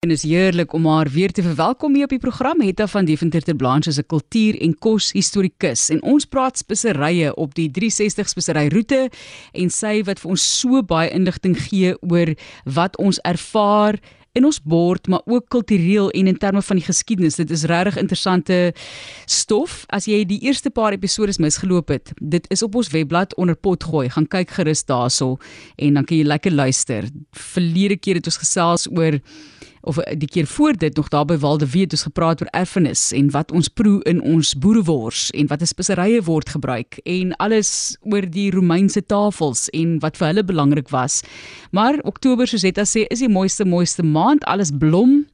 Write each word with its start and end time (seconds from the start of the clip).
En 0.00 0.10
is 0.10 0.22
heerlik 0.22 0.72
om 0.72 0.86
haar 0.86 1.08
weer 1.12 1.32
te 1.32 1.42
verwelkom 1.42 1.94
hier 1.94 2.06
op 2.06 2.12
die 2.14 2.18
program 2.18 2.62
Hetta 2.64 2.86
van 2.88 3.04
Deventer 3.04 3.42
ter 3.44 3.56
Blanche 3.56 3.90
as 3.90 3.98
'n 3.98 4.06
kultuur 4.06 4.56
en 4.60 4.78
kos 4.78 5.12
historikus 5.12 5.90
en 5.90 6.02
ons 6.02 6.24
praat 6.24 6.58
speserye 6.58 7.34
op 7.36 7.54
die 7.54 7.70
360 7.70 8.28
spesery 8.28 8.68
roete 8.72 9.10
en 9.52 9.70
sy 9.70 10.02
wat 10.02 10.20
vir 10.20 10.30
ons 10.30 10.60
so 10.60 10.82
baie 10.82 11.10
inligting 11.10 11.56
gee 11.68 11.92
oor 12.00 12.34
wat 12.64 12.96
ons 12.96 13.18
ervaar 13.18 14.00
in 14.32 14.44
ons 14.44 14.62
bord 14.62 15.06
maar 15.06 15.20
ook 15.26 15.48
kultureel 15.48 16.10
en 16.10 16.26
in 16.26 16.38
terme 16.38 16.62
van 16.62 16.76
die 16.76 16.86
geskiedenis. 16.86 17.36
Dit 17.36 17.50
is 17.50 17.64
regtig 17.64 17.96
interessante 17.96 18.72
stof. 19.26 19.84
As 19.88 20.06
jy 20.06 20.24
die 20.24 20.40
eerste 20.40 20.70
paar 20.70 20.92
episode 20.92 21.32
misgeloop 21.38 21.88
het, 21.88 22.12
dit 22.20 22.46
is 22.48 22.62
op 22.62 22.74
ons 22.74 22.88
webblad 22.88 23.34
onder 23.36 23.56
pot 23.56 23.84
gooi. 23.84 24.08
Gaan 24.08 24.26
kyk 24.26 24.50
gerus 24.50 24.84
daarso 24.84 25.36
en 25.76 25.94
dan 25.94 26.04
kan 26.04 26.16
jy 26.16 26.24
lekker 26.24 26.52
luister. 26.52 27.04
Verlede 27.32 27.96
keer 27.96 28.14
het 28.14 28.26
ons 28.26 28.38
gesels 28.38 28.88
oor 28.96 29.20
of 29.80 29.98
eh, 29.98 30.16
die 30.18 30.28
keer 30.28 30.46
voor 30.46 30.72
dit 30.72 30.96
nog 30.96 31.08
daar 31.08 31.24
by 31.24 31.36
Waldewee 31.38 31.82
het 31.82 31.92
ons 31.96 32.02
gepraat 32.02 32.42
oor 32.42 32.50
erfenis 32.50 33.12
en 33.16 33.30
wat 33.30 33.52
ons 33.52 33.68
proe 33.68 34.02
in 34.02 34.20
ons 34.22 34.52
boerewors 34.58 35.30
en 35.30 35.46
wat 35.46 35.62
as 35.62 35.72
speserye 35.74 36.22
word 36.26 36.48
gebruik 36.48 37.00
en 37.04 37.32
alles 37.36 37.96
oor 38.00 38.26
die 38.26 38.50
Romeinse 38.50 39.02
tafels 39.06 39.68
en 39.76 39.98
wat 40.04 40.20
vir 40.20 40.30
hulle 40.30 40.44
belangrik 40.44 40.92
was. 40.92 41.22
Maar 41.72 42.00
Oktober 42.04 42.48
soos 42.48 42.64
Etta 42.64 42.84
sê 42.84 43.06
is 43.08 43.24
die 43.24 43.32
mooiste 43.32 43.64
mooiste 43.64 44.04
maand, 44.04 44.44
alles 44.44 44.72
blom 44.72 45.24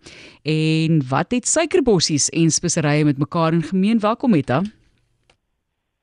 en 0.47 1.03
wat 1.11 1.35
het 1.35 1.47
suikerbossies 1.47 2.31
en 2.31 2.51
speserye 2.51 3.05
met 3.05 3.19
mekaar 3.19 3.53
in 3.53 3.63
gemeen? 3.63 4.01
Welkom 4.01 4.35
Etta. 4.35 4.63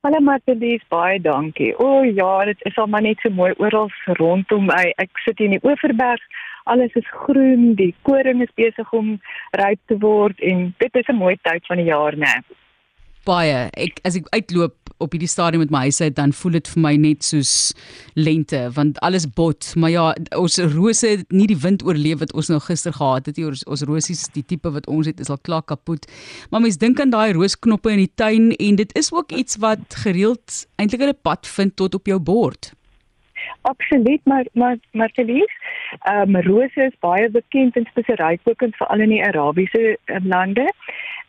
Hallo 0.04 0.20
Martelies, 0.20 0.82
baie 0.92 1.16
dankie. 1.20 1.70
O 1.80 2.02
ja, 2.04 2.44
dit 2.44 2.60
is 2.68 2.76
al 2.76 2.90
maar 2.92 3.00
net 3.00 3.22
so 3.24 3.32
mooi 3.32 3.54
oral 3.56 3.88
rondom 4.18 4.66
my. 4.68 4.90
Ek 5.00 5.22
sit 5.24 5.38
hier 5.40 5.48
in 5.48 5.54
die 5.56 5.64
Oeverberg 5.64 6.20
alles 6.64 6.94
is 6.94 7.08
groen, 7.24 7.74
die 7.74 7.94
koring 8.02 8.42
is 8.42 8.52
besig 8.56 8.92
om 8.92 9.20
ryp 9.60 9.80
te 9.86 9.98
word 10.00 10.40
en 10.40 10.74
dit 10.78 10.94
is 10.94 11.08
'n 11.08 11.16
mooi 11.16 11.36
tyd 11.42 11.66
van 11.66 11.76
die 11.76 11.90
jaar, 11.90 12.16
né? 12.16 12.42
Baie. 13.24 13.70
Ek 13.72 14.00
as 14.04 14.16
ek 14.16 14.28
uitloop 14.30 14.84
op 15.02 15.14
hierdie 15.14 15.30
stadium 15.30 15.62
met 15.64 15.72
my 15.74 15.84
huis 15.88 16.00
uit 16.00 16.14
dan 16.16 16.32
voel 16.36 16.56
dit 16.58 16.68
vir 16.74 16.82
my 16.84 16.92
net 17.00 17.26
soos 17.26 17.52
lente 18.14 18.60
want 18.76 19.00
alles 19.06 19.26
bot 19.38 19.72
maar 19.80 19.90
ja 19.90 20.04
ons 20.38 20.58
rose 20.74 21.08
het 21.16 21.34
nie 21.34 21.48
die 21.50 21.58
wind 21.64 21.82
oorleef 21.86 22.20
wat 22.22 22.34
ons 22.38 22.50
nou 22.52 22.60
gister 22.62 22.94
gehad 22.94 23.26
het 23.30 23.40
ons 23.42 23.64
ons 23.66 23.82
rosies 23.90 24.26
die 24.36 24.44
tipe 24.52 24.70
wat 24.76 24.86
ons 24.86 25.10
het 25.10 25.20
is 25.24 25.32
al 25.34 25.40
klaar 25.48 25.64
kapot 25.66 26.06
maar 26.50 26.62
mens 26.64 26.78
dink 26.78 27.02
aan 27.02 27.14
daai 27.14 27.34
roosknoppe 27.34 27.90
in 27.96 28.04
die 28.04 28.12
tuin 28.22 28.52
en 28.54 28.80
dit 28.80 28.96
is 28.98 29.10
ook 29.12 29.34
iets 29.34 29.58
wat 29.66 29.98
gereeld 30.04 30.62
eintlik 30.78 31.02
'n 31.08 31.18
pad 31.22 31.46
vind 31.56 31.76
tot 31.76 31.94
op 31.94 32.06
jou 32.06 32.18
bord 32.18 32.72
Absoluut 33.62 34.20
maar 34.24 34.46
maar 34.52 34.76
maar 34.92 35.10
Felies 35.14 35.52
Ehm 36.02 36.34
um, 36.34 36.42
rose 36.42 36.80
is 36.82 36.92
baie 37.00 37.28
bekend 37.30 37.76
in 37.76 37.86
speserykokend 37.90 38.76
veral 38.76 39.00
in 39.00 39.08
die 39.08 39.24
Arabiese 39.24 39.96
um, 40.06 40.28
lande. 40.28 40.66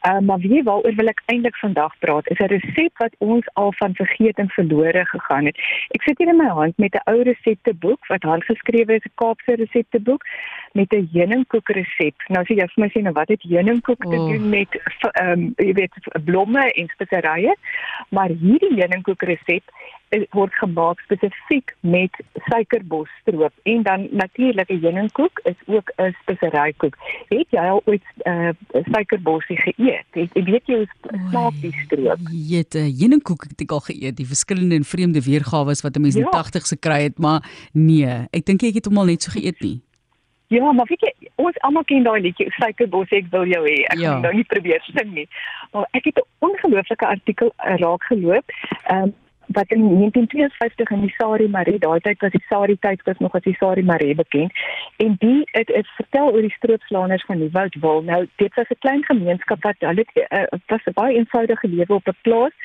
Um, 0.08 0.26
maar 0.26 0.40
wie 0.40 0.64
waaroor 0.64 0.96
wil 0.96 1.08
ek 1.10 1.22
eintlik 1.26 1.56
vandag 1.58 1.94
praat 2.00 2.28
is 2.30 2.40
'n 2.40 2.52
resep 2.52 2.98
wat 2.98 3.16
ons 3.18 3.46
al 3.54 3.74
van 3.74 3.96
vergeet 3.96 4.38
en 4.38 4.50
verlore 4.50 5.06
gegaan 5.06 5.46
het. 5.46 5.58
Ek 5.98 6.02
sit 6.02 6.18
hier 6.18 6.28
in 6.28 6.38
my 6.38 6.50
hand 6.60 6.78
met 6.78 6.94
'n 6.94 7.10
ou 7.12 7.22
resepteboek 7.22 8.08
wat 8.08 8.24
handgeskrewe 8.24 8.94
is, 8.96 9.06
'n 9.06 9.16
Kaapse 9.16 9.56
resepteboek 9.56 10.24
met 10.76 10.94
'n 10.94 11.10
heuningkoek 11.12 11.70
resep. 11.70 12.16
Nou 12.28 12.42
as 12.42 12.48
jy 12.48 12.56
vir 12.56 12.84
my 12.84 12.90
sê 12.92 13.02
nou 13.02 13.14
wat 13.14 13.28
het 13.28 13.42
heuningkoek 13.42 14.02
te 14.02 14.18
oh. 14.20 14.30
doen 14.30 14.50
met 14.50 14.72
ehm 15.12 15.32
um, 15.32 15.54
jy 15.58 15.74
weet 15.74 15.96
blomme 16.26 16.72
en 16.72 16.88
speserye? 16.88 17.56
Maar 18.10 18.30
hierdie 18.30 18.76
heuningkoek 18.76 19.22
resep 19.22 19.64
word 20.32 20.54
gemaak 20.54 21.00
spesifiek 21.00 21.74
met 21.80 22.12
suikerbostroop 22.34 23.54
en 23.64 23.84
dan 23.84 24.08
natuurlik 24.12 24.70
'n 24.70 24.80
heuningkoek 24.80 25.40
is 25.44 25.60
ook 25.66 25.92
'n 25.96 26.16
speserykoek. 26.22 26.96
Het 27.28 27.48
jy 27.50 27.60
al 27.60 27.82
ooit 27.86 28.04
'n 28.24 28.30
uh, 28.30 28.84
suikerbossie 28.92 29.58
geëet? 29.58 30.06
Het, 30.12 30.30
weet 30.34 30.66
jy 30.66 30.76
hoe 30.76 30.88
smaak 31.30 31.54
die 31.62 31.74
stroop? 31.86 32.20
Jette, 32.32 32.78
heuningkoek 32.78 33.44
het 33.44 33.62
ek 33.62 33.72
al 33.72 33.80
geëet, 33.80 34.18
die 34.18 34.28
verskillende 34.28 34.76
en 34.76 34.84
vreemde 34.84 35.22
weergawe 35.22 35.74
wat 35.82 35.96
'n 35.96 36.02
mens 36.02 36.16
in 36.16 36.22
ja. 36.22 36.30
die 36.30 36.40
80's 36.40 36.70
gekry 36.70 37.02
het, 37.02 37.18
maar 37.18 37.70
nee, 37.74 38.28
ek 38.32 38.46
dink 38.46 38.64
ek 38.64 38.74
het 38.74 38.86
hom 38.86 38.98
al 38.98 39.06
net 39.06 39.22
so 39.22 39.32
geëet 39.32 39.60
nie. 39.60 39.82
Ja, 40.56 40.72
maar 40.72 40.88
weet 40.88 41.02
jy, 41.04 41.30
ons 41.36 41.58
almal 41.68 41.84
ken 41.90 42.06
daai 42.08 42.22
liedjie 42.24 42.48
Suikerbos 42.56 43.12
ek 43.18 43.28
wil 43.34 43.50
jou 43.52 43.62
hê. 43.66 43.76
Ek 43.92 44.00
ja. 44.00 44.14
gaan 44.14 44.26
nou 44.28 44.34
nie 44.38 44.48
probeer 44.54 44.88
sing 44.88 45.12
nie. 45.18 45.28
Maar 45.76 45.88
ek 46.00 46.08
het 46.12 46.22
'n 46.22 46.48
ongelooflike 46.48 47.08
artikel 47.08 47.52
uh, 47.52 47.76
raak 47.84 48.04
geloop. 48.12 48.58
Ehm 48.84 49.04
um, 49.04 49.14
wat 49.48 49.70
in 49.72 49.82
1952 49.82 50.90
in 50.90 51.02
die 51.02 51.14
Sari 51.18 51.48
Marie, 51.48 51.80
daai 51.80 52.00
tyd 52.00 52.22
was 52.22 52.32
die 52.32 52.46
Sari 52.50 52.78
tyd 52.80 53.04
was 53.04 53.20
nog 53.20 53.36
as 53.36 53.44
die 53.44 53.56
Sari 53.60 53.84
Marie 53.84 54.16
bekend. 54.16 54.52
En 54.98 55.16
die 55.20 55.42
het 55.52 55.68
het 55.68 55.88
vertel 55.98 56.32
oor 56.32 56.42
die 56.42 56.56
stroopslaaners 56.58 57.26
van 57.26 57.40
die 57.44 57.52
Woudwil. 57.52 58.02
Nou 58.02 58.28
dit 58.36 58.54
was 58.56 58.70
'n 58.70 58.80
klein 58.80 59.04
gemeenskap 59.06 59.64
wat 59.64 59.76
hulle 59.80 60.06
uh, 60.16 60.44
was 60.66 60.86
'n 60.86 60.94
baie 60.94 61.18
eenvoudige 61.18 61.68
lewe 61.68 61.94
op 61.94 62.08
'n 62.08 62.18
plaas 62.22 62.56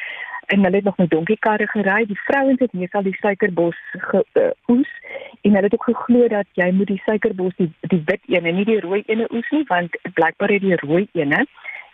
en 0.47 0.65
hulle 0.65 0.77
het 0.77 0.85
nog 0.85 0.97
met 0.97 1.11
donkiekarre 1.11 1.67
gery. 1.67 2.07
Die 2.07 2.21
vrouens 2.21 2.59
het 2.59 2.73
meestal 2.73 3.03
die 3.03 3.17
suikerbos 3.21 3.77
geoes 3.91 4.91
uh, 5.03 5.10
en 5.41 5.55
hulle 5.55 5.69
het 5.69 5.75
ook 5.75 5.85
geglo 5.85 6.29
dat 6.29 6.47
jy 6.53 6.71
moet 6.73 6.87
die 6.87 7.03
suikerbos 7.05 7.57
die 7.57 7.73
die 7.81 8.03
wit 8.05 8.23
een 8.27 8.47
en 8.47 8.55
nie 8.55 8.65
die 8.65 8.81
rooi 8.81 9.03
een 9.07 9.27
oes 9.31 9.51
nie 9.51 9.65
want 9.69 9.97
blykbaar 10.15 10.53
het 10.57 10.63
die 10.63 10.81
rooi 10.85 11.09
een 11.13 11.47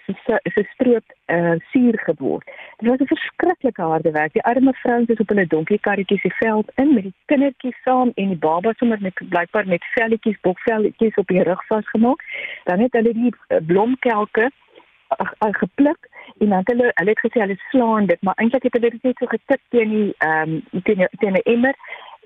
se 0.07 0.41
se 0.43 0.63
stroop 0.73 1.05
uh, 1.27 1.53
suur 1.71 1.99
geword. 1.99 2.51
Dit 2.77 2.89
was 2.89 2.99
'n 2.99 3.07
verskriklike 3.07 3.83
harde 3.83 4.11
werk. 4.11 4.33
Die 4.33 4.43
arme 4.43 4.73
vrouens 4.73 5.09
is 5.09 5.19
op 5.19 5.29
hulle 5.29 5.47
donkie 5.47 5.79
karretjies 5.81 6.23
die 6.23 6.35
veld 6.35 6.71
in 6.75 6.95
met 6.95 7.03
die 7.03 7.15
kindertjies 7.25 7.83
saam 7.83 8.13
en 8.15 8.29
die 8.29 8.37
baba 8.37 8.73
sommer 8.77 8.99
met 9.01 9.15
blykbaar 9.29 9.67
met 9.67 9.85
velletjies, 9.95 10.41
bokvelletjies 10.41 11.15
op 11.15 11.27
die 11.27 11.43
rug 11.43 11.67
vasgemaak. 11.67 12.23
Dan 12.65 12.79
het 12.79 12.93
hulle 12.93 13.13
die 13.13 13.35
uh, 13.49 13.59
blomkelke 13.67 14.51
uh, 15.19 15.49
gepluk 15.51 16.09
en 16.39 16.49
dan 16.49 16.61
hulle 16.65 16.91
hulle 16.95 17.11
het 17.11 17.25
gesê 17.27 17.41
hulle 17.41 17.59
slaan 17.71 18.07
dit, 18.07 18.23
maar 18.23 18.35
eintlik 18.35 18.63
het 18.63 18.73
hulle 18.73 18.91
dit 18.91 19.03
net 19.03 19.17
so 19.19 19.27
getik 19.27 19.61
teen 19.69 19.91
die 19.91 20.15
ehm 20.19 20.61
um, 20.73 20.83
teen 20.83 21.09
teen 21.19 21.33
'n 21.33 21.47
emmer 21.55 21.75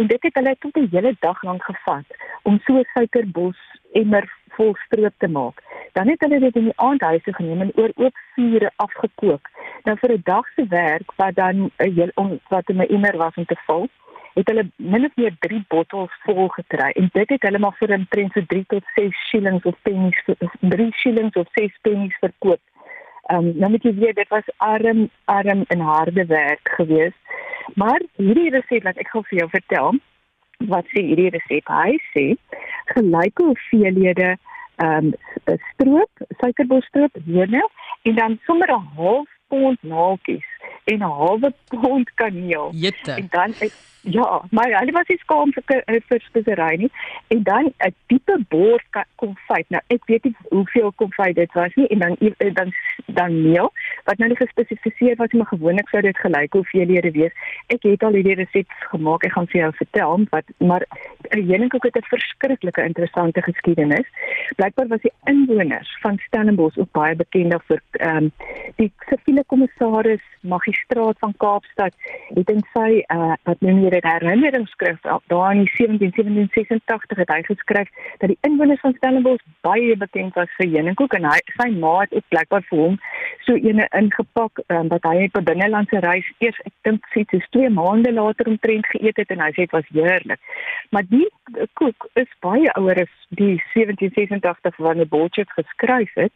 en 0.01 0.07
dit 0.07 0.23
het 0.23 0.35
hulle 0.35 0.57
tot 0.59 0.77
'n 0.77 0.89
hele 0.91 1.17
dag 1.21 1.43
lank 1.43 1.63
gevat 1.65 2.07
om 2.43 2.61
so 2.65 2.83
suikerbos 2.93 3.59
emmer 3.93 4.25
vol 4.57 4.75
stroop 4.85 5.15
te 5.19 5.29
maak. 5.29 5.63
Dan 5.93 6.09
het 6.09 6.21
hulle 6.21 6.39
dit 6.41 6.57
in 6.57 6.69
die 6.71 6.79
aandhuise 6.87 7.33
geneem 7.35 7.61
en 7.61 7.73
oor 7.75 7.93
oop 7.95 8.17
vure 8.35 8.71
afgekook. 8.77 9.51
Nou 9.85 9.97
vir 10.01 10.13
'n 10.13 10.21
dag 10.25 10.47
se 10.57 10.67
werk 10.67 11.09
wat 11.17 11.35
dan 11.35 11.57
'n 11.57 11.93
heel 11.97 12.11
om 12.15 12.41
wat 12.49 12.69
in 12.69 12.77
my 12.77 12.87
emmer 12.97 13.17
was 13.17 13.35
om 13.35 13.45
te 13.45 13.57
vul, 13.67 13.89
het 14.35 14.49
hulle 14.49 14.71
min 14.77 15.05
of 15.05 15.17
meer 15.17 15.37
3 15.39 15.65
bottels 15.69 16.13
vol 16.25 16.49
gekry 16.49 16.91
en 16.91 17.09
dit 17.13 17.29
het 17.29 17.43
hulle 17.43 17.59
maar 17.59 17.77
vir 17.79 17.93
'n 17.99 18.07
prent 18.09 18.33
so 18.33 18.41
3 18.47 18.65
tot 18.67 18.85
6 18.95 19.29
shillings 19.29 19.65
of 19.65 19.75
pennies 19.83 20.23
3 20.61 20.93
shillings 20.93 21.37
of 21.37 21.47
6 21.53 21.79
pennies 21.81 22.17
verkoop. 22.21 22.61
Ehm 23.31 23.39
um, 23.39 23.53
nou 23.57 23.71
moet 23.71 23.83
jy 23.83 23.95
weet 23.95 24.17
dit 24.17 24.29
was 24.29 24.49
arm 24.57 25.09
arm 25.25 25.65
en 25.67 25.81
harde 25.81 26.27
werk 26.27 26.71
geweest. 26.77 27.19
Maar 27.75 28.03
hierdie 28.17 28.51
resep 28.51 28.85
wat 28.85 28.99
ek 28.99 29.11
gou 29.13 29.23
vir 29.31 29.39
jou 29.43 29.49
vertel, 29.55 29.99
wat 30.73 30.89
sê 30.93 31.05
hierdie 31.09 31.31
resep? 31.35 31.69
Hy 31.71 31.99
sê 32.13 32.27
gelyke 32.95 33.51
hoeveelhede 33.51 34.37
ehm 34.81 35.11
um, 35.13 35.59
stroop, 35.73 36.23
suikerbostroop, 36.41 37.19
honing 37.27 37.69
en 38.09 38.15
dan 38.17 38.39
sommer 38.47 38.71
'n 38.73 38.87
half 38.97 39.29
pond 39.53 39.83
naaltjies 39.83 40.50
en 40.85 40.99
'n 40.99 41.01
halwe 41.01 41.53
pond 41.69 42.15
kaneel. 42.15 42.71
Jette. 42.73 43.13
En 43.13 43.27
dan 43.31 43.55
Ja, 44.03 44.43
maar 44.51 44.79
hulle 44.79 44.93
was 44.93 45.09
nie 45.09 45.19
skaam 45.19 45.53
vir 45.53 45.83
vir 46.09 46.21
spesery 46.25 46.77
nie. 46.77 46.91
En 47.29 47.43
dan 47.43 47.73
'n 47.79 47.95
diepe 48.07 48.39
bord 48.49 48.85
konfyt. 49.15 49.69
Nou 49.69 49.83
ek 49.87 50.05
weet 50.07 50.25
nie 50.25 50.35
hoeveel 50.49 50.93
konfyt 50.93 51.35
dit 51.35 51.53
was 51.53 51.75
nie 51.75 51.87
en 51.87 51.99
dan 51.99 52.17
dan 52.53 52.73
dan 53.07 53.43
meel 53.43 53.73
wat 54.05 54.19
nou 54.19 54.29
nie 54.29 54.37
gespesifiseer 54.37 55.17
was 55.17 55.33
maar 55.33 55.47
gewoonlik 55.47 55.89
sou 55.89 56.03
dit 56.03 56.17
gelyk 56.19 56.53
hoeveel 56.53 56.87
lede 56.87 57.11
wees. 57.11 57.33
Ek 57.67 57.83
het 57.83 58.03
al 58.03 58.13
hierdie 58.13 58.35
resep 58.35 58.71
gemaak. 58.71 59.25
Ek 59.25 59.33
gaan 59.33 59.47
vir 59.47 59.61
jou 59.61 59.73
vertel 59.75 60.25
wat 60.31 60.45
maar 60.59 60.87
heuningkoek 61.29 61.85
het 61.85 61.97
'n 61.97 62.09
verskriklike 62.09 62.83
interessante 62.83 63.43
geskiedenis. 63.43 64.07
Blykbaar 64.57 64.89
was 64.89 65.01
die 65.01 65.13
inwoners 65.25 65.99
van 66.01 66.19
Stellenbosch 66.19 66.79
ook 66.79 66.91
baie 66.91 67.17
bekend 67.17 67.51
daarvoor. 67.51 67.81
Ehm 67.91 68.17
um, 68.17 68.33
die 68.77 68.93
siviele 69.09 69.45
kommissaris 69.47 70.23
magistraat 70.71 71.19
van 71.19 71.35
Kaapstad 71.37 71.95
het 72.35 72.51
in 72.51 72.63
sy 72.75 73.03
uh, 73.07 73.35
wat 73.43 73.61
nou 73.61 73.75
het 73.85 74.05
'n 74.05 74.09
herinneringsskrif 74.09 75.01
daar 75.27 75.55
in 75.55 75.69
1786 75.77 77.19
het 77.19 77.29
hy 77.29 77.43
geskryf 77.43 77.89
dat 78.19 78.29
die 78.29 78.39
inwoners 78.41 78.81
van 78.81 78.95
Stellenbosch 78.97 79.45
baie 79.61 79.97
bekend 79.97 80.35
was 80.35 80.51
vir 80.57 80.69
heuningkoek 80.69 81.13
en 81.13 81.25
hy 81.25 81.41
sy 81.59 81.69
ma 81.71 82.01
het 82.01 82.15
ook 82.15 82.29
plekbaar 82.29 82.63
vir 82.71 82.79
hom 82.79 82.99
so 83.41 83.55
ene 83.55 83.89
ingepak 83.91 84.61
um, 84.67 84.89
wat 84.89 85.03
hy 85.03 85.25
op 85.25 85.37
'n 85.37 85.45
binnelandse 85.45 85.99
reis 85.99 86.33
eers 86.39 86.61
ek 86.65 86.73
dink 86.83 87.07
sê 87.13 87.25
dit 87.25 87.41
is 87.41 87.49
2 87.51 87.71
maande 87.71 88.13
later 88.13 88.47
omtrent 88.47 88.87
geëet 88.87 89.17
het 89.17 89.31
en 89.31 89.41
hy 89.41 89.51
sê 89.51 89.67
dit 89.67 89.71
was 89.71 89.89
heerlik. 89.89 90.41
Maar 90.91 91.05
die 91.09 91.29
koek 91.75 92.09
is 92.15 92.31
baie 92.41 92.73
ouer 92.73 93.01
as 93.03 93.15
die 93.29 93.63
1786 93.75 94.77
wanneer 94.77 95.09
Boltjes 95.09 95.53
geskryf 95.53 96.15
het. 96.15 96.33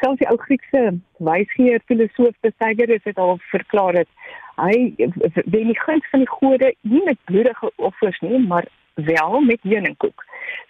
Selfs 0.00 0.18
die 0.18 0.28
ou 0.28 0.36
Griekse 0.36 1.00
wysgeer 1.22 1.80
filosoof 1.86 2.34
Pythagoras 2.40 3.04
het 3.04 3.18
al 3.18 3.38
verklaar 3.62 3.92
dat 3.92 4.08
hy 4.60 4.92
wen 5.44 5.70
die 5.72 5.80
guns 5.80 6.08
van 6.10 6.24
die 6.24 6.28
gode 6.28 6.74
nie 6.80 7.02
met 7.04 7.24
bloedige 7.24 7.72
offers 7.76 8.20
nie, 8.20 8.38
maar 8.38 8.66
wel 8.94 9.40
met 9.40 9.58
heuningkoek. 9.62 10.24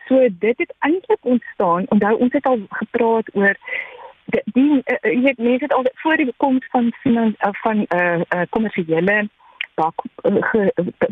So 0.06 0.28
dit 0.30 0.58
het 0.58 0.74
eintlik 0.78 1.18
ontstaan. 1.20 1.84
Onthou 1.88 2.14
ons 2.18 2.32
het 2.32 2.46
al 2.46 2.60
gepraat 2.68 3.34
oor 3.34 3.56
die, 4.24 4.42
die 4.44 4.82
uh, 4.84 5.12
jy 5.12 5.22
weet 5.22 5.38
mense 5.38 5.64
het 5.64 5.74
al 5.74 5.86
voor 6.04 6.16
die 6.16 6.32
koms 6.36 6.66
van 6.70 6.92
finans 7.02 7.34
uh, 7.38 7.52
van 7.64 7.86
eh 7.86 8.00
uh, 8.00 8.20
uh, 8.34 8.42
kommersiële 8.50 9.28
bak 9.74 10.04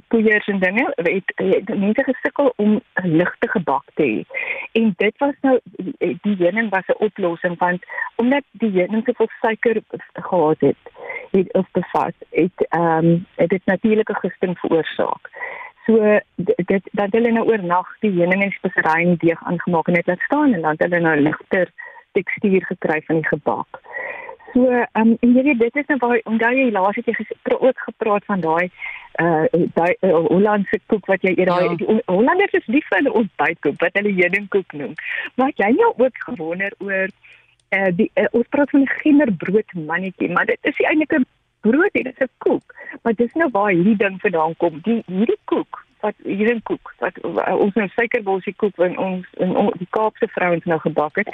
poeiers 0.08 0.46
en 0.46 0.58
dinge 0.60 0.92
het, 0.94 1.32
het 1.34 1.68
mense 1.68 2.04
gesukkel 2.04 2.52
om 2.56 2.80
ligte 2.94 3.60
bak 3.64 3.84
te 3.94 4.02
hê. 4.02 4.42
En 4.72 4.92
dit 4.96 5.18
was 5.18 5.34
nou 5.40 5.58
die 5.96 6.36
heuning 6.36 6.68
was 6.70 6.86
'n 6.86 7.04
oplossing 7.04 7.58
want 7.58 7.84
omdat 8.16 8.44
die 8.50 8.70
heuning 8.70 9.02
soveel 9.04 9.28
suiker 9.40 9.82
gehad 10.12 10.60
het, 10.60 10.82
het 11.30 11.52
of 11.52 11.66
bevat, 11.72 12.14
het 12.30 12.66
ehm 12.68 13.06
um, 13.06 13.26
het 13.34 13.48
dit 13.48 13.64
natuurlike 13.64 14.14
gisting 14.14 14.58
veroorsaak. 14.58 15.30
So 15.86 16.18
dit 16.36 16.88
dat 16.92 17.12
hulle 17.12 17.32
nou 17.32 17.46
oornag 17.48 17.88
die 18.00 18.12
heuning 18.18 18.42
en 18.42 18.50
spesery 18.50 19.02
in 19.02 19.14
deeg 19.18 19.44
aangemaak 19.44 19.88
en 19.88 19.94
dit 19.94 20.06
laat 20.06 20.20
staan 20.20 20.52
en 20.52 20.60
dan 20.60 20.76
hulle 20.78 21.00
nou 21.00 21.16
ligter 21.20 21.70
tekstuur 22.12 22.64
gekry 22.66 23.02
van 23.06 23.22
die 23.22 23.28
gebak. 23.28 23.80
So, 24.52 24.66
ehm 24.66 24.86
um, 24.94 25.16
en 25.20 25.34
jy 25.34 25.42
weet 25.42 25.58
dit 25.58 25.76
is 25.76 25.86
nou 25.86 25.98
waar 26.02 26.20
onthou 26.24 26.50
jy 26.54 26.70
laas 26.74 26.96
het 26.98 27.06
jy 27.06 27.14
gesê 27.14 27.56
ook 27.58 27.78
gepraat 27.86 28.24
van 28.24 28.40
daai 28.40 28.70
uh 29.22 29.44
daai 29.74 29.94
uh, 30.00 30.24
Hollandse 30.26 30.80
koek 30.86 31.06
wat 31.06 31.22
jy 31.22 31.34
eet 31.36 31.50
daai 31.50 31.76
ja. 31.78 31.98
Hollanders 32.06 32.56
is 32.58 32.66
lief 32.66 32.86
vir 32.88 32.98
hulle 32.98 33.12
ontbytkoek 33.22 33.78
wat 33.84 33.98
hulle 33.98 34.14
heuningkoek 34.16 34.72
noem. 34.72 34.94
Maar 35.34 35.52
jy 35.62 35.70
nou 35.76 35.92
ook 35.96 36.24
gewonder 36.26 36.74
oor 36.78 37.14
uh 37.70 37.90
die 37.96 38.10
uh, 38.14 38.26
ons 38.30 38.48
praat 38.48 38.70
van 38.70 38.80
'n 38.80 38.96
genderbrood 39.02 39.72
mannetjie, 39.74 40.30
maar 40.30 40.46
dit 40.46 40.58
is 40.62 40.80
eintlik 40.80 41.12
'n 41.18 41.26
brood 41.60 41.92
en 41.92 42.02
dit 42.02 42.20
is 42.20 42.26
'n 42.26 42.30
koek. 42.38 42.74
Maar 43.02 43.14
dis 43.14 43.32
nou 43.32 43.50
waar 43.52 43.70
hierdie 43.70 43.96
ding 43.96 44.20
vandaan 44.20 44.56
kom. 44.56 44.80
Die 44.82 45.02
hierdie 45.06 45.40
koek 45.44 45.84
wat 46.00 46.14
hier 46.24 46.50
in 46.50 46.62
koek 46.62 46.94
wat 46.98 47.18
uh, 47.24 47.56
ons 47.56 47.74
nou 47.74 47.88
suikerbolsie 47.88 48.54
koek 48.56 48.78
in 48.78 48.98
ons 48.98 49.26
in 49.44 49.56
ons 49.56 49.76
die 49.78 49.90
Kaapse 49.90 50.28
vrouens 50.28 50.64
nou 50.64 50.78
gebak 50.80 51.16
het. 51.16 51.28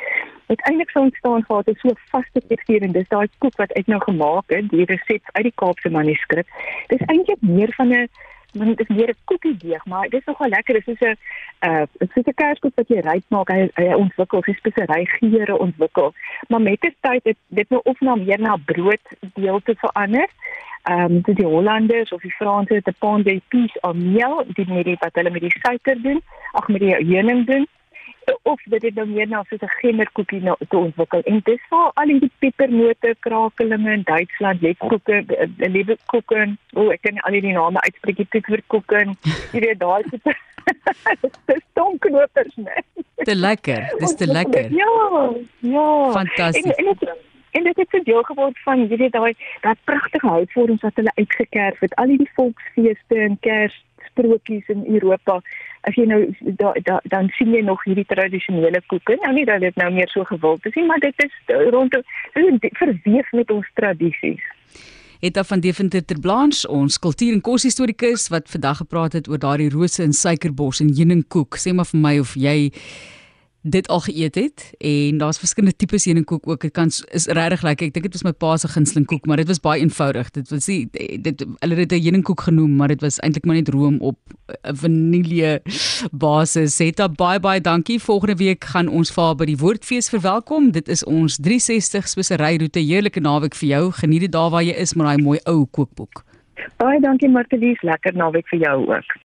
Het 0.47 0.61
eintlik 0.69 0.91
sou 0.91 1.05
ontstaan 1.05 1.45
gehad 1.45 1.67
het 1.67 1.79
so 1.79 1.95
vaste 2.11 2.43
tekstuur 2.49 2.83
en 2.83 2.93
dis 2.93 3.09
daai 3.09 3.29
koek 3.39 3.57
wat 3.57 3.73
uit 3.73 3.87
nou 3.87 4.01
gemaak 4.01 4.45
het, 4.47 4.69
die 4.71 4.85
resep 4.85 5.23
uit 5.33 5.47
die 5.49 5.57
Kaapse 5.63 5.91
manuskrip. 5.91 6.49
Dis 6.87 7.07
eintlik 7.07 7.41
meer 7.41 7.73
van 7.77 7.93
'n 7.93 8.09
want 8.59 8.77
dit 8.77 8.89
is 8.89 8.97
meer 8.97 9.09
'n 9.09 9.25
koekie 9.25 9.57
deeg, 9.57 9.85
maar 9.85 10.09
dit 10.09 10.21
is 10.21 10.27
nogal 10.27 10.49
lekker. 10.49 10.75
Dit 10.75 10.89
is 10.89 11.01
'n 11.01 11.17
uh 11.69 11.85
dit 11.99 12.11
is 12.15 12.25
'n 12.25 12.35
kerskoek 12.35 12.75
wat 12.75 12.89
jy 12.89 13.01
ryp 13.01 13.25
maak. 13.29 13.49
Hy, 13.49 13.69
hy 13.75 13.93
ontwikkel 13.95 14.43
sy 14.43 14.53
spesery 14.53 15.05
geure 15.05 15.59
ontwikkel. 15.59 16.13
Maar 16.49 16.61
met 16.61 16.81
die 16.81 16.97
tyd 17.01 17.25
het 17.25 17.39
dit 17.49 17.69
nou 17.69 17.81
of 17.85 18.01
na 18.01 18.15
meer 18.15 18.41
na 18.41 18.57
brood 18.57 19.05
deel 19.35 19.61
te 19.65 19.75
verander 19.75 20.29
ehm 20.83 21.23
um, 21.27 21.35
die 21.35 21.47
Hollanders 21.47 22.13
of 22.13 22.21
die 22.21 22.35
Franse 22.39 22.75
het 22.75 22.87
'n 22.87 22.97
pond 22.99 23.25
de 23.25 23.41
pies 23.49 23.81
of 23.81 23.95
meel, 23.95 24.45
dit 24.47 24.69
met 24.69 24.85
die 24.85 24.97
wat 24.99 25.15
hulle 25.15 25.31
met 25.31 25.41
die 25.41 25.59
suiker 25.63 26.03
doen, 26.03 26.21
ag 26.53 26.69
met 26.69 26.81
die 26.81 26.95
heuning 26.95 27.47
doen 27.47 27.67
of 28.43 28.63
dit 28.63 28.83
het 28.83 28.95
nou 28.95 29.07
meer 29.09 29.29
na 29.29 29.45
so 29.49 29.57
'n 29.57 29.69
gemmerkoekie 29.81 30.41
nou 30.43 30.57
te 30.69 30.77
ontwikkel. 30.77 31.21
En 31.21 31.41
dis 31.45 31.63
waar 31.69 31.91
al 31.95 32.07
die 32.07 32.31
pepernote, 32.39 33.17
krakelinge 33.19 33.93
in 33.93 34.03
Duitsland, 34.03 34.61
lepkoeke, 34.61 35.25
lebekoeke, 35.57 36.57
o, 36.73 36.81
oh, 36.81 36.93
ek 36.93 37.03
ken 37.03 37.19
al 37.19 37.33
die 37.33 37.53
name 37.53 37.81
uitspreek, 37.81 38.29
peperkoeke, 38.29 39.15
jy 39.53 39.61
weet 39.61 39.79
daai 39.79 40.03
tipe 40.11 40.35
dis 41.47 41.63
stonknopers, 41.71 42.55
né? 42.57 42.83
Te 43.15 43.35
lekker, 43.37 43.95
dis 43.99 44.15
te 44.15 44.27
lekker. 44.27 44.73
Ja, 44.73 45.33
ja. 45.59 46.11
Fantasties. 46.13 46.75
En, 46.75 46.85
en 46.85 46.87
het, 46.87 47.17
en 47.51 47.63
dit 47.63 47.77
het 47.77 47.93
'n 47.93 48.05
deel 48.05 48.23
geword 48.23 48.59
van 48.63 48.89
jy 48.89 48.97
weet 48.97 49.13
daai 49.13 49.35
daai 49.61 49.75
pragtige 49.85 50.27
houtvorms 50.27 50.83
wat 50.83 50.95
hulle 50.95 51.13
uitgekerf 51.15 51.79
het 51.81 51.95
al 51.95 52.07
die 52.07 52.31
volksfeeste 52.35 53.15
en 53.15 53.39
kerssprokies 54.17 54.69
in 54.69 54.85
Europa. 54.87 55.41
As 55.87 55.95
jy 55.95 56.07
nou 56.07 56.21
da, 56.59 56.73
da, 56.85 57.01
dan 57.05 57.29
sien 57.37 57.53
jy 57.55 57.63
nog 57.63 57.85
hierdie 57.85 58.07
tradisionele 58.09 58.83
koeke. 58.89 59.17
Nou 59.23 59.33
nie 59.35 59.45
dat 59.47 59.61
dit 59.61 59.77
nou 59.77 59.91
meer 59.93 60.11
so 60.11 60.25
gewild 60.25 60.67
is 60.67 60.75
nie 60.75 60.87
maar 60.87 61.01
dit 61.01 61.15
is 61.25 61.33
rondom 61.71 62.03
verweef 62.35 63.33
met 63.33 63.51
ons 63.51 63.67
tradisies 63.75 64.43
Eta 65.21 65.43
van 65.45 65.61
Deventer 65.61 66.05
ter 66.05 66.19
Blanche 66.21 66.69
ons 66.69 66.99
kultuur 66.99 67.33
en 67.33 67.41
koshistorikus 67.41 68.29
wat 68.29 68.51
vandag 68.53 68.83
gepraat 68.83 69.17
het 69.17 69.29
oor 69.29 69.41
daardie 69.41 69.71
rose 69.73 70.03
en 70.03 70.13
suikerbos 70.13 70.83
en 70.85 70.93
heuningkoek. 70.93 71.57
Sê 71.57 71.73
maar 71.73 71.89
vir 71.89 72.03
my 72.03 72.19
of 72.21 72.35
jy 72.37 72.71
dit 73.71 73.89
al 73.89 74.01
geëet 74.01 74.35
het 74.35 74.65
en 74.79 75.19
daar's 75.19 75.39
verskillende 75.39 75.77
tipes 75.77 76.05
heuningkoek 76.05 76.49
ook. 76.49 76.61
Dit 76.61 76.73
kan 76.73 76.91
is 77.11 77.27
regtig 77.27 77.63
lekker. 77.63 77.87
Ek 77.87 77.95
dink 77.95 78.07
dit 78.07 78.15
was 78.15 78.25
my 78.27 78.33
pa 78.33 78.57
se 78.57 78.69
gunsteling 78.71 79.07
koek, 79.11 79.27
maar 79.27 79.41
dit 79.43 79.49
was 79.51 79.61
baie 79.61 79.83
eenvoudig. 79.83 80.31
Dit 80.31 80.51
was 80.55 80.69
nie 80.71 80.87
dit 80.93 81.45
hulle 81.45 81.79
het 81.81 81.89
dit 81.89 81.99
'n 81.99 82.03
heuningkoek 82.03 82.41
genoem, 82.49 82.77
maar 82.77 82.89
dit 82.89 83.01
was 83.01 83.19
eintlik 83.21 83.45
maar 83.45 83.57
net 83.57 83.69
room 83.69 83.99
op 84.01 84.19
'n 84.63 84.77
vanille 84.77 85.61
basis. 86.13 86.77
Seta 86.77 87.09
baie 87.09 87.41
baie 87.41 87.61
dankie. 87.61 88.01
Volgende 88.01 88.37
week 88.37 88.65
gaan 88.65 88.89
ons 88.89 89.11
vir 89.11 89.35
by 89.35 89.45
die 89.45 89.57
Woordfees 89.57 90.09
verwelkom. 90.09 90.71
Dit 90.71 90.89
is 90.89 91.05
ons 91.05 91.37
360 91.37 92.09
spesery 92.09 92.57
roete. 92.57 92.81
Heerlike 92.81 93.21
naweek 93.21 93.55
vir 93.55 93.69
jou. 93.69 93.93
Geniet 93.93 94.21
dit 94.21 94.33
daar 94.33 94.51
waar 94.51 94.63
jy 94.63 94.75
is 94.75 94.95
met 94.95 95.07
daai 95.07 95.23
mooi 95.23 95.39
ou 95.45 95.67
kookboek. 95.67 96.25
Baie 96.77 97.01
dankie 97.01 97.29
Martelies. 97.29 97.83
Lekker 97.83 98.15
naweek 98.15 98.49
vir 98.49 98.59
jou 98.59 98.77
ook. 98.89 99.11